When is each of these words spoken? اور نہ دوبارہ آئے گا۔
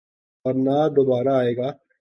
اور 0.45 0.53
نہ 0.53 0.87
دوبارہ 0.95 1.35
آئے 1.35 1.57
گا۔ 1.57 1.71